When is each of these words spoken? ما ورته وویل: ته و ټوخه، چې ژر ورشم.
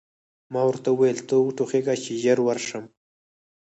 ما 0.53 0.61
ورته 0.69 0.89
وویل: 0.91 1.19
ته 1.27 1.35
و 1.39 1.47
ټوخه، 1.57 1.95
چې 2.03 2.11
ژر 2.23 2.37
ورشم. 2.43 2.83